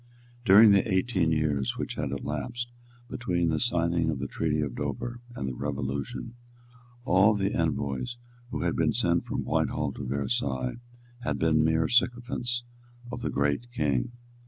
[0.45, 2.71] During the eighteen years which had elapsed
[3.07, 6.33] between the signing of the Treaty of Dover and the Revolution,
[7.05, 8.17] all the envoys
[8.49, 10.77] who had been sent from Whitehall to Versailles
[11.19, 12.63] had been mere sycophants
[13.11, 14.11] of the great King.